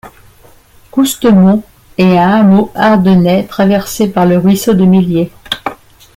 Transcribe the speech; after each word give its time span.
Cousteumont 0.89 1.61
est 1.95 2.17
un 2.17 2.39
hameau 2.39 2.71
ardennais 2.73 3.45
traversé 3.45 4.07
par 4.09 4.25
le 4.25 4.39
ruisseau 4.39 4.73
de 4.73 4.83
Mellier. 4.85 5.31